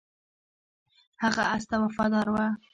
[1.23, 2.35] هغه اس ته وفادار و.